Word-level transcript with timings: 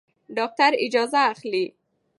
ډاکټر 0.37 0.71
اجازه 0.85 1.21
اخلي. 1.31 1.65